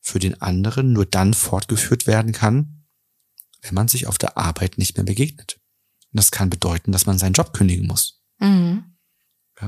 [0.00, 2.86] für den anderen nur dann fortgeführt werden kann,
[3.60, 5.60] wenn man sich auf der Arbeit nicht mehr begegnet.
[6.12, 8.22] Das kann bedeuten, dass man seinen Job kündigen muss.
[8.38, 8.96] Mhm.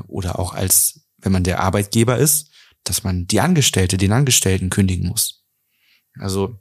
[0.06, 2.50] Oder auch als, wenn man der Arbeitgeber ist,
[2.84, 5.44] dass man die Angestellte, den Angestellten kündigen muss.
[6.18, 6.58] Also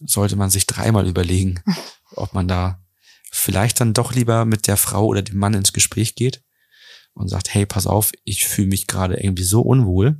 [0.00, 1.62] sollte man sich dreimal überlegen,
[2.12, 2.84] ob man da
[3.30, 6.42] vielleicht dann doch lieber mit der Frau oder dem Mann ins Gespräch geht
[7.14, 10.18] und sagt, hey, pass auf, ich fühle mich gerade irgendwie so unwohl.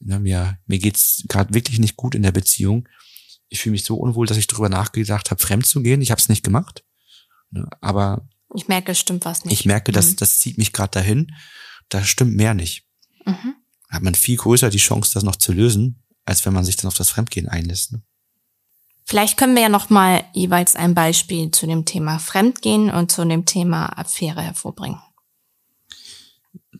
[0.00, 2.88] Ne, mir, mir geht's gerade wirklich nicht gut in der Beziehung.
[3.48, 6.00] Ich fühle mich so unwohl, dass ich darüber nachgedacht habe, fremd zu gehen.
[6.00, 6.84] Ich habe es nicht gemacht.
[7.50, 9.52] Ne, aber ich merke, es stimmt was nicht.
[9.52, 10.16] Ich merke, dass mhm.
[10.16, 11.34] das zieht mich gerade dahin.
[11.88, 12.86] Da stimmt mehr nicht.
[13.24, 13.54] Mhm.
[13.90, 16.88] Hat man viel größer die Chance, das noch zu lösen, als wenn man sich dann
[16.88, 17.92] auf das Fremdgehen einlässt.
[17.92, 18.02] Ne?
[19.04, 23.24] Vielleicht können wir ja noch mal jeweils ein Beispiel zu dem Thema Fremdgehen und zu
[23.24, 25.00] dem Thema Affäre hervorbringen.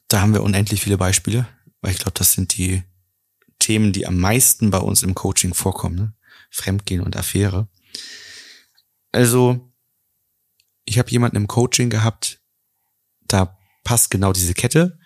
[0.08, 1.48] Da haben wir unendlich viele Beispiele,
[1.80, 2.82] weil ich glaube, das sind die
[3.58, 5.96] Themen, die am meisten bei uns im Coaching vorkommen.
[5.96, 6.12] Ne?
[6.50, 7.68] Fremdgehen und Affäre.
[9.12, 9.72] Also
[10.84, 12.40] ich habe jemanden im Coaching gehabt,
[13.22, 14.98] da passt genau diese Kette.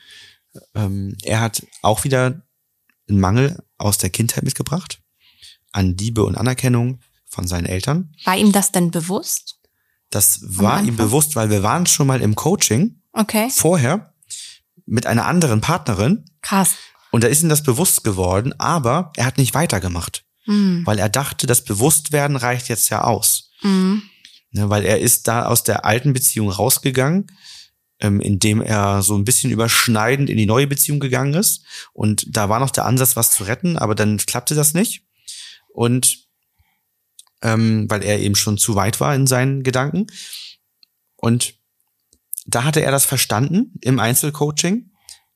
[0.75, 2.43] Ähm, er hat auch wieder
[3.09, 5.03] einen Mangel aus der Kindheit mitgebracht
[5.73, 8.15] an Liebe und Anerkennung von seinen Eltern.
[8.25, 9.59] War ihm das denn bewusst?
[10.11, 13.03] Das war ihm bewusst, weil wir waren schon mal im Coaching.
[13.13, 13.49] Okay.
[13.51, 14.15] Vorher
[14.85, 16.27] mit einer anderen Partnerin.
[16.43, 16.75] Krass.
[17.11, 20.25] Und da ist ihm das bewusst geworden, aber er hat nicht weitergemacht.
[20.47, 20.83] Mhm.
[20.85, 23.51] Weil er dachte, das Bewusstwerden reicht jetzt ja aus.
[23.63, 24.03] Mhm.
[24.51, 27.27] Ne, weil er ist da aus der alten Beziehung rausgegangen,
[28.01, 31.65] ähm, in dem er so ein bisschen überschneidend in die neue Beziehung gegangen ist.
[31.93, 35.05] Und da war noch der Ansatz, was zu retten, aber dann klappte das nicht.
[35.69, 36.29] Und
[37.41, 40.07] ähm, weil er eben schon zu weit war in seinen Gedanken.
[41.17, 41.55] Und
[42.47, 44.91] da hatte er das verstanden im Einzelcoaching,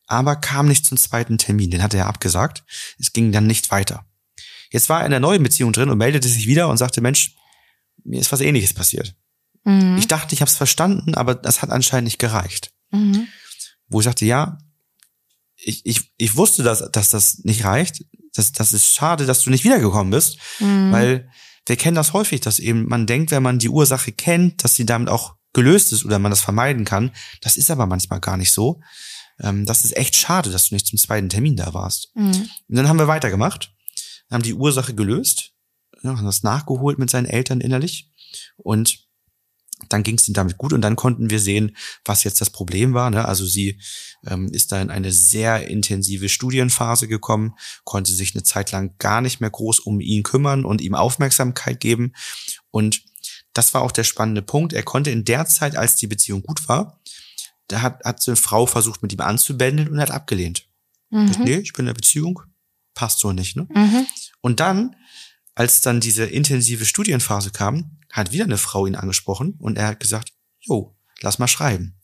[0.07, 1.71] aber kam nicht zum zweiten Termin.
[1.71, 2.65] Den hatte er abgesagt.
[2.99, 4.05] Es ging dann nicht weiter.
[4.77, 7.35] Jetzt war er in der neuen Beziehung drin und meldete sich wieder und sagte, Mensch,
[8.05, 9.15] mir ist was ähnliches passiert.
[9.65, 9.97] Mhm.
[9.97, 12.75] Ich dachte, ich habe es verstanden, aber das hat anscheinend nicht gereicht.
[12.91, 13.27] Mhm.
[13.89, 14.59] Wo ich sagte, ja,
[15.57, 18.05] ich, ich, ich wusste, dass, dass das nicht reicht.
[18.35, 20.93] Das, das ist schade, dass du nicht wiedergekommen bist, mhm.
[20.93, 21.31] weil
[21.65, 24.85] wir kennen das häufig, dass eben man denkt, wenn man die Ursache kennt, dass sie
[24.85, 27.13] damit auch gelöst ist oder man das vermeiden kann.
[27.41, 28.83] Das ist aber manchmal gar nicht so.
[29.41, 32.11] Ähm, das ist echt schade, dass du nicht zum zweiten Termin da warst.
[32.15, 32.51] Mhm.
[32.69, 33.73] Und dann haben wir weitergemacht,
[34.31, 35.53] haben die Ursache gelöst,
[36.03, 38.11] haben das nachgeholt mit seinen Eltern innerlich
[38.57, 39.07] und
[39.89, 42.95] dann ging es ihm damit gut und dann konnten wir sehen, was jetzt das Problem
[42.95, 43.11] war.
[43.11, 43.27] Ne?
[43.27, 43.79] Also sie
[44.27, 49.21] ähm, ist da in eine sehr intensive Studienphase gekommen, konnte sich eine Zeit lang gar
[49.21, 52.15] nicht mehr groß um ihn kümmern und ihm Aufmerksamkeit geben.
[52.71, 53.03] Und
[53.53, 54.73] das war auch der spannende Punkt.
[54.73, 57.01] Er konnte in der Zeit, als die Beziehung gut war,
[57.69, 60.69] da hat, hat so eine Frau versucht, mit ihm anzubändeln und hat abgelehnt.
[61.11, 61.27] Mhm.
[61.29, 62.43] Das, nee, ich bin in der Beziehung,
[62.97, 63.55] passt so nicht.
[63.55, 63.69] Ne?
[63.73, 64.07] Mhm.
[64.41, 64.97] Und dann,
[65.55, 70.01] als dann diese intensive Studienphase kam, hat wieder eine Frau ihn angesprochen und er hat
[70.01, 72.01] gesagt, jo, lass mal schreiben.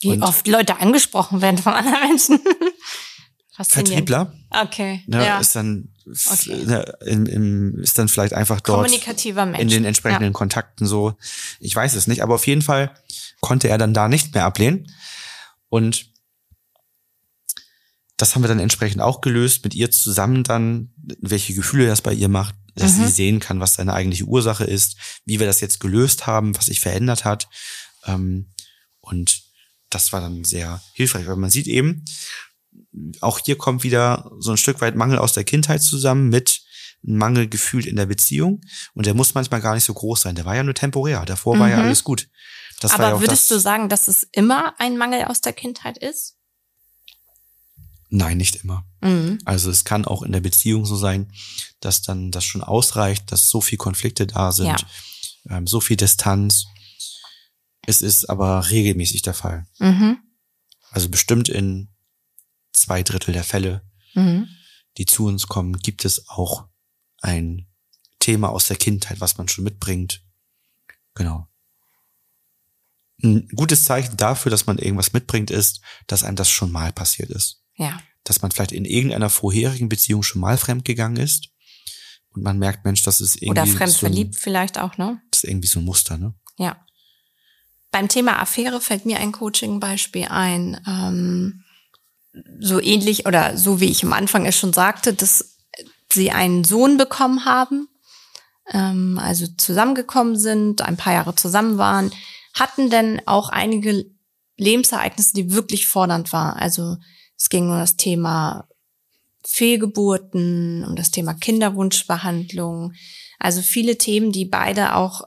[0.00, 2.40] Wie und oft Leute angesprochen werden von anderen Menschen.
[3.62, 4.32] Vertriebler.
[4.48, 5.02] Okay.
[5.06, 5.38] Ne, ja.
[5.38, 6.64] Ist dann okay.
[6.64, 9.60] ne, im, im, ist dann vielleicht einfach dort Kommunikativer Mensch.
[9.60, 10.32] in den entsprechenden ja.
[10.32, 11.14] Kontakten so.
[11.58, 12.94] Ich weiß es nicht, aber auf jeden Fall
[13.40, 14.90] konnte er dann da nicht mehr ablehnen.
[15.68, 16.09] Und
[18.20, 22.12] das haben wir dann entsprechend auch gelöst, mit ihr zusammen dann, welche Gefühle das bei
[22.12, 23.06] ihr macht, dass mhm.
[23.06, 26.66] sie sehen kann, was seine eigentliche Ursache ist, wie wir das jetzt gelöst haben, was
[26.66, 27.48] sich verändert hat.
[28.06, 28.52] Ähm,
[29.00, 29.42] und
[29.88, 32.04] das war dann sehr hilfreich, weil man sieht eben,
[33.20, 36.62] auch hier kommt wieder so ein Stück weit Mangel aus der Kindheit zusammen mit
[37.02, 38.60] Mangelgefühl in der Beziehung.
[38.94, 40.34] Und der muss manchmal gar nicht so groß sein.
[40.34, 41.24] Der war ja nur temporär.
[41.24, 41.60] Davor mhm.
[41.60, 41.84] war ja mhm.
[41.84, 42.28] alles gut.
[42.80, 45.98] Das Aber ja würdest das, du sagen, dass es immer ein Mangel aus der Kindheit
[45.98, 46.36] ist?
[48.10, 48.84] Nein, nicht immer.
[49.00, 49.38] Mhm.
[49.44, 51.32] Also es kann auch in der Beziehung so sein,
[51.78, 54.66] dass dann das schon ausreicht, dass so viel Konflikte da sind,
[55.46, 55.56] ja.
[55.56, 56.66] ähm, so viel Distanz.
[57.86, 59.66] Es ist aber regelmäßig der Fall.
[59.78, 60.18] Mhm.
[60.90, 61.88] Also bestimmt in
[62.72, 63.82] zwei Drittel der Fälle,
[64.14, 64.48] mhm.
[64.98, 66.66] die zu uns kommen, gibt es auch
[67.20, 67.68] ein
[68.18, 70.24] Thema aus der Kindheit, was man schon mitbringt.
[71.14, 71.46] Genau.
[73.22, 77.30] Ein gutes Zeichen dafür, dass man irgendwas mitbringt, ist, dass einem das schon mal passiert
[77.30, 77.62] ist.
[77.80, 77.98] Ja.
[78.24, 81.48] Dass man vielleicht in irgendeiner vorherigen Beziehung schon mal fremdgegangen ist
[82.32, 83.50] und man merkt, Mensch, das ist irgendwie.
[83.50, 85.20] Oder fremd so verliebt vielleicht auch, ne?
[85.30, 86.34] Das ist irgendwie so ein Muster, ne?
[86.58, 86.84] Ja.
[87.90, 90.80] Beim Thema Affäre fällt mir ein Coaching-Beispiel ein.
[90.86, 91.64] Ähm,
[92.60, 95.56] so ähnlich oder so wie ich am Anfang es schon sagte, dass
[96.12, 97.88] sie einen Sohn bekommen haben,
[98.72, 102.12] ähm, also zusammengekommen sind, ein paar Jahre zusammen waren,
[102.54, 104.06] hatten denn auch einige
[104.56, 106.56] Lebensereignisse, die wirklich fordernd waren.
[106.56, 106.98] Also
[107.40, 108.68] es ging um das Thema
[109.46, 112.92] Fehlgeburten, um das Thema Kinderwunschbehandlung.
[113.38, 115.22] Also viele Themen, die beide auch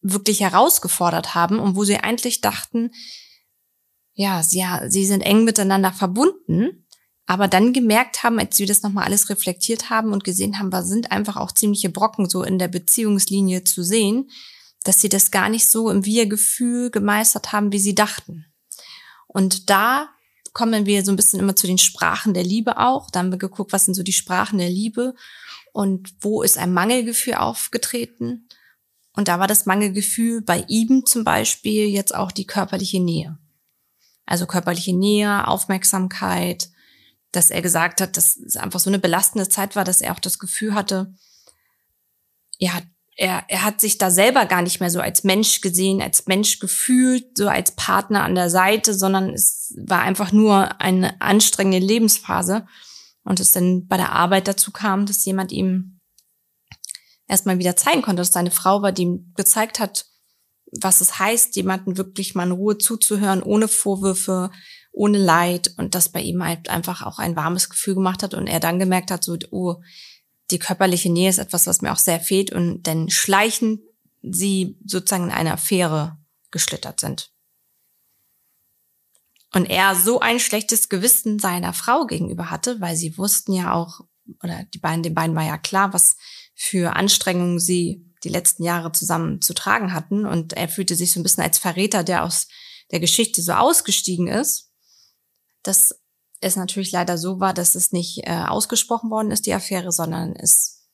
[0.00, 2.92] wirklich herausgefordert haben und wo sie eigentlich dachten,
[4.14, 6.86] ja, sie, sie sind eng miteinander verbunden,
[7.26, 10.82] aber dann gemerkt haben, als wir das nochmal alles reflektiert haben und gesehen haben, da
[10.82, 14.30] sind einfach auch ziemliche Brocken so in der Beziehungslinie zu sehen,
[14.84, 18.46] dass sie das gar nicht so im Wir-Gefühl gemeistert haben, wie sie dachten.
[19.26, 20.08] Und da
[20.52, 23.10] kommen wir so ein bisschen immer zu den Sprachen der Liebe auch.
[23.10, 25.14] Da haben wir geguckt, was sind so die Sprachen der Liebe
[25.72, 28.48] und wo ist ein Mangelgefühl aufgetreten.
[29.12, 33.38] Und da war das Mangelgefühl bei ihm zum Beispiel jetzt auch die körperliche Nähe.
[34.26, 36.70] Also körperliche Nähe, Aufmerksamkeit,
[37.32, 40.20] dass er gesagt hat, dass es einfach so eine belastende Zeit war, dass er auch
[40.20, 41.14] das Gefühl hatte,
[42.58, 42.80] ja,
[43.20, 46.58] er, er hat sich da selber gar nicht mehr so als Mensch gesehen, als Mensch
[46.58, 52.66] gefühlt, so als Partner an der Seite, sondern es war einfach nur eine anstrengende Lebensphase.
[53.22, 56.00] Und es dann bei der Arbeit dazu kam, dass jemand ihm
[57.28, 60.06] erstmal wieder zeigen konnte, dass seine Frau war, die ihm gezeigt hat,
[60.80, 64.50] was es heißt, jemanden wirklich mal in Ruhe zuzuhören, ohne Vorwürfe,
[64.92, 68.46] ohne Leid und das bei ihm halt einfach auch ein warmes Gefühl gemacht hat und
[68.46, 69.76] er dann gemerkt hat, so, oh,
[70.50, 73.80] die körperliche Nähe ist etwas, was mir auch sehr fehlt und dann schleichend
[74.22, 76.18] sie sozusagen in eine Affäre
[76.50, 77.32] geschlittert sind.
[79.52, 84.00] Und er so ein schlechtes Gewissen seiner Frau gegenüber hatte, weil sie wussten ja auch,
[84.42, 86.16] oder die beiden, den beiden war ja klar, was
[86.54, 90.24] für Anstrengungen sie die letzten Jahre zusammen zu tragen hatten.
[90.24, 92.46] Und er fühlte sich so ein bisschen als Verräter, der aus
[92.92, 94.70] der Geschichte so ausgestiegen ist,
[95.62, 95.99] dass
[96.40, 100.34] es natürlich leider so war, dass es nicht äh, ausgesprochen worden ist, die Affäre, sondern
[100.34, 100.88] es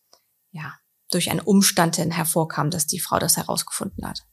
[0.50, 0.74] ja
[1.10, 4.24] durch einen Umstand hin hervorkam, dass die Frau das herausgefunden hat.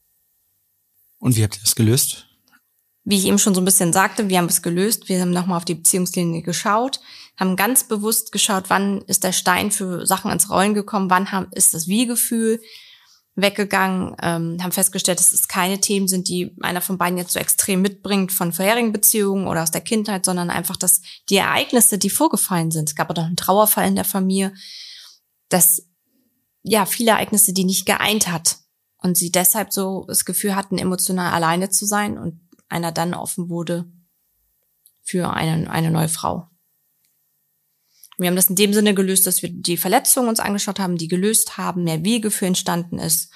[1.20, 2.28] Und wie habt ihr das gelöst?
[3.04, 5.10] Wie ich eben schon so ein bisschen sagte, wir haben es gelöst.
[5.10, 7.00] Wir haben nochmal auf die Beziehungslinie geschaut,
[7.38, 11.48] haben ganz bewusst geschaut, wann ist der Stein für Sachen ins Rollen gekommen, wann haben,
[11.52, 12.62] ist das Wie-Gefühl
[13.36, 17.40] weggegangen, ähm, haben festgestellt, dass es keine Themen sind, die einer von beiden jetzt so
[17.40, 22.12] extrem mitbringt von vorherigen Beziehungen oder aus der Kindheit, sondern einfach, dass die Ereignisse, die
[22.12, 24.54] vorgefallen sind, es gab auch einen Trauerfall in der Familie,
[25.50, 25.88] dass
[26.62, 28.58] ja viele Ereignisse, die nicht geeint hat
[28.98, 33.50] und sie deshalb so das Gefühl hatten, emotional alleine zu sein und einer dann offen
[33.50, 33.86] wurde
[35.02, 36.50] für eine, eine neue Frau.
[38.18, 41.08] Wir haben das in dem Sinne gelöst, dass wir die Verletzungen uns angeschaut haben, die
[41.08, 43.32] gelöst haben, mehr Wiegefühl entstanden ist.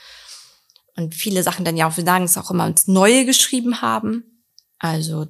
[0.95, 4.43] Und viele Sachen dann ja auch, wir sagen es auch immer, ins Neue geschrieben haben.
[4.79, 5.27] Also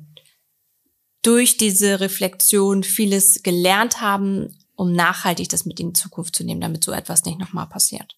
[1.22, 6.62] durch diese Reflexion vieles gelernt haben, um nachhaltig das mit in die Zukunft zu nehmen,
[6.62, 8.16] damit so etwas nicht nochmal passiert.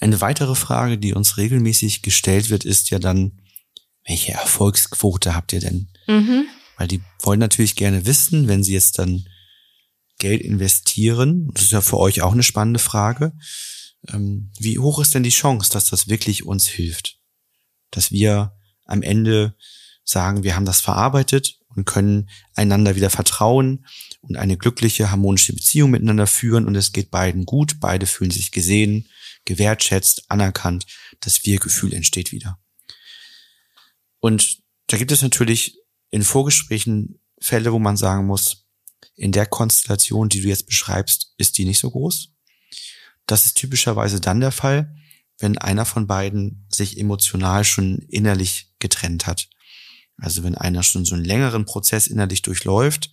[0.00, 3.40] Eine weitere Frage, die uns regelmäßig gestellt wird, ist ja dann,
[4.06, 5.88] welche Erfolgsquote habt ihr denn?
[6.06, 6.46] Mhm.
[6.76, 9.26] Weil die wollen natürlich gerne wissen, wenn sie jetzt dann
[10.22, 13.32] Geld investieren, das ist ja für euch auch eine spannende Frage,
[14.08, 17.18] ähm, wie hoch ist denn die Chance, dass das wirklich uns hilft?
[17.90, 19.56] Dass wir am Ende
[20.04, 23.84] sagen, wir haben das verarbeitet und können einander wieder vertrauen
[24.20, 28.52] und eine glückliche, harmonische Beziehung miteinander führen und es geht beiden gut, beide fühlen sich
[28.52, 29.08] gesehen,
[29.44, 30.86] gewertschätzt, anerkannt,
[31.18, 32.60] das Wir-Gefühl entsteht wieder.
[34.20, 35.80] Und da gibt es natürlich
[36.10, 38.61] in Vorgesprächen Fälle, wo man sagen muss,
[39.14, 42.30] in der Konstellation, die du jetzt beschreibst, ist die nicht so groß.
[43.26, 44.94] Das ist typischerweise dann der Fall,
[45.38, 49.48] wenn einer von beiden sich emotional schon innerlich getrennt hat.
[50.16, 53.10] Also wenn einer schon so einen längeren Prozess innerlich durchläuft,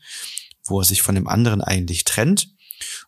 [0.66, 2.50] wo er sich von dem anderen eigentlich trennt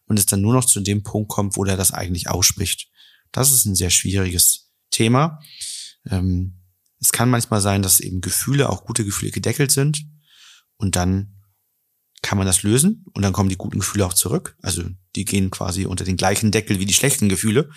[0.06, 2.90] und es dann nur noch zu dem Punkt kommt, wo er das eigentlich ausspricht.
[3.32, 5.40] Das ist ein sehr schwieriges Thema.
[6.10, 6.58] Ähm,
[7.00, 10.06] es kann manchmal sein, dass eben Gefühle, auch gute Gefühle gedeckelt sind
[10.78, 11.41] und dann
[12.22, 14.56] kann man das lösen und dann kommen die guten Gefühle auch zurück.
[14.62, 14.84] Also
[15.16, 17.70] die gehen quasi unter den gleichen Deckel wie die schlechten Gefühle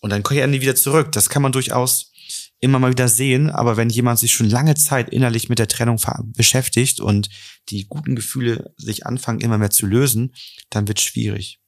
[0.00, 1.12] und dann kehren die wieder zurück.
[1.12, 2.12] Das kann man durchaus
[2.60, 6.00] immer mal wieder sehen, aber wenn jemand sich schon lange Zeit innerlich mit der Trennung
[6.36, 7.28] beschäftigt und
[7.68, 10.34] die guten Gefühle sich anfangen immer mehr zu lösen,
[10.70, 11.60] dann wird schwierig.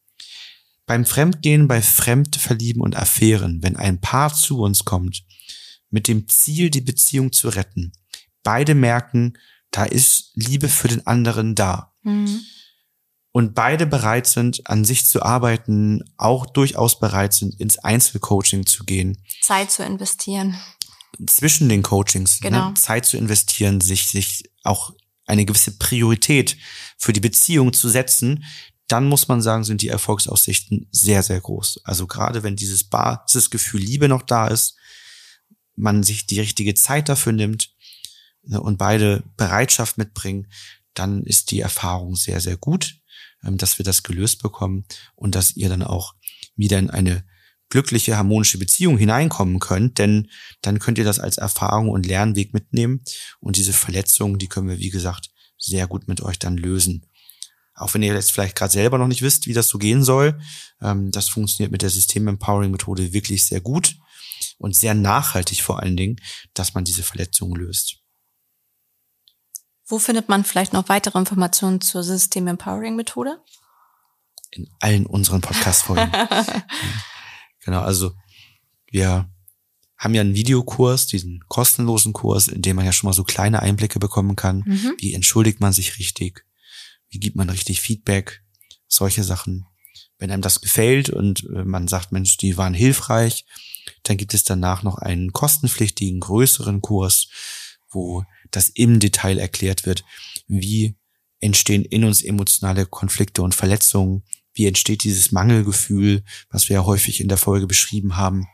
[0.86, 5.22] Beim Fremdgehen, bei Fremdverlieben und Affären, wenn ein Paar zu uns kommt
[5.90, 7.92] mit dem Ziel, die Beziehung zu retten.
[8.42, 9.34] Beide merken,
[9.70, 11.92] da ist Liebe für den anderen da.
[12.02, 12.40] Mhm.
[13.32, 18.84] Und beide bereit sind, an sich zu arbeiten, auch durchaus bereit sind, ins Einzelcoaching zu
[18.84, 19.22] gehen.
[19.40, 20.58] Zeit zu investieren.
[21.26, 22.40] Zwischen den Coachings.
[22.40, 22.50] Ne?
[22.50, 22.68] Genau.
[22.70, 22.74] Ne?
[22.74, 24.92] Zeit zu investieren, sich, sich auch
[25.26, 26.56] eine gewisse Priorität
[26.98, 28.44] für die Beziehung zu setzen,
[28.88, 31.82] dann muss man sagen, sind die Erfolgsaussichten sehr, sehr groß.
[31.84, 34.76] Also gerade wenn dieses Basisgefühl Liebe noch da ist,
[35.76, 37.70] man sich die richtige Zeit dafür nimmt
[38.42, 40.46] ne, und beide Bereitschaft mitbringen,
[40.94, 42.96] dann ist die Erfahrung sehr, sehr gut,
[43.44, 46.14] ähm, dass wir das gelöst bekommen und dass ihr dann auch
[46.56, 47.24] wieder in eine
[47.70, 50.28] glückliche, harmonische Beziehung hineinkommen könnt, denn
[50.60, 53.02] dann könnt ihr das als Erfahrung und Lernweg mitnehmen
[53.38, 57.06] und diese Verletzungen, die können wir, wie gesagt, sehr gut mit euch dann lösen.
[57.74, 60.38] Auch wenn ihr jetzt vielleicht gerade selber noch nicht wisst, wie das so gehen soll,
[60.82, 63.96] ähm, das funktioniert mit der System Empowering Methode wirklich sehr gut
[64.58, 66.16] und sehr nachhaltig vor allen Dingen,
[66.52, 67.99] dass man diese Verletzungen löst.
[69.90, 73.42] Wo findet man vielleicht noch weitere Informationen zur System Empowering Methode?
[74.52, 76.12] In allen unseren Podcast-Folgen.
[77.64, 78.12] genau, also
[78.86, 79.28] wir
[79.98, 83.62] haben ja einen Videokurs, diesen kostenlosen Kurs, in dem man ja schon mal so kleine
[83.62, 84.62] Einblicke bekommen kann.
[84.64, 84.94] Mhm.
[84.98, 86.46] Wie entschuldigt man sich richtig?
[87.08, 88.44] Wie gibt man richtig Feedback?
[88.86, 89.66] Solche Sachen.
[90.18, 93.44] Wenn einem das gefällt und äh, man sagt, Mensch, die waren hilfreich,
[94.04, 97.26] dann gibt es danach noch einen kostenpflichtigen größeren Kurs,
[97.90, 100.04] wo das im Detail erklärt wird,
[100.46, 100.96] wie
[101.40, 107.20] entstehen in uns emotionale Konflikte und Verletzungen, wie entsteht dieses Mangelgefühl, was wir ja häufig
[107.20, 108.46] in der Folge beschrieben haben,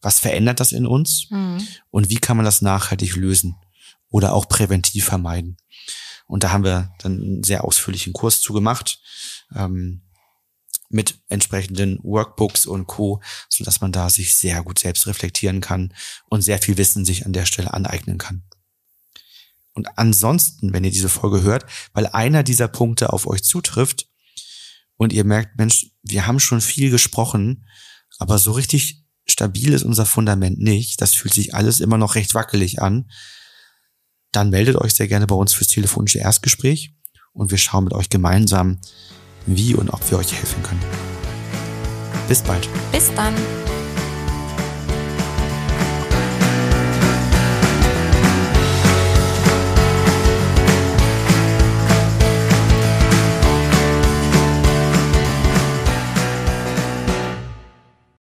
[0.00, 1.66] was verändert das in uns mhm.
[1.90, 3.56] und wie kann man das nachhaltig lösen
[4.08, 5.56] oder auch präventiv vermeiden.
[6.26, 9.00] Und da haben wir dann einen sehr ausführlichen Kurs zu gemacht.
[9.54, 10.02] Ähm,
[10.92, 15.94] mit entsprechenden Workbooks und Co., so dass man da sich sehr gut selbst reflektieren kann
[16.28, 18.44] und sehr viel Wissen sich an der Stelle aneignen kann.
[19.74, 24.08] Und ansonsten, wenn ihr diese Folge hört, weil einer dieser Punkte auf euch zutrifft
[24.96, 27.66] und ihr merkt, Mensch, wir haben schon viel gesprochen,
[28.18, 31.00] aber so richtig stabil ist unser Fundament nicht.
[31.00, 33.10] Das fühlt sich alles immer noch recht wackelig an.
[34.32, 36.94] dann meldet euch sehr gerne bei uns fürs telefonische Erstgespräch
[37.34, 38.80] und wir schauen mit euch gemeinsam,
[39.44, 40.82] wie und ob wir euch helfen können.
[42.28, 42.68] Bis bald.
[42.92, 43.34] Bis dann.